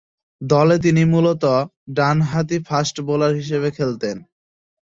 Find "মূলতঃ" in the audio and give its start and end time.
1.05-1.55